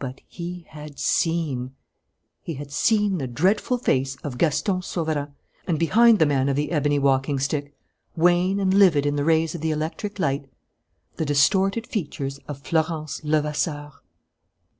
But 0.00 0.20
he 0.26 0.66
had 0.70 0.98
seen. 0.98 1.76
He 2.42 2.54
had 2.54 2.72
seen 2.72 3.18
the 3.18 3.28
dreadful 3.28 3.78
face 3.78 4.16
of 4.24 4.36
Gaston 4.36 4.82
Sauverand, 4.82 5.32
and, 5.64 5.78
behind 5.78 6.18
the 6.18 6.26
man 6.26 6.48
of 6.48 6.56
the 6.56 6.72
ebony 6.72 6.98
walking 6.98 7.38
stick, 7.38 7.72
wan 8.16 8.58
and 8.58 8.74
livid 8.74 9.06
in 9.06 9.14
the 9.14 9.22
rays 9.22 9.54
of 9.54 9.60
the 9.60 9.70
electric 9.70 10.18
light, 10.18 10.50
the 11.18 11.24
distorted 11.24 11.86
features 11.86 12.38
of 12.48 12.58
Florence 12.62 13.22
Levasseur! 13.22 13.92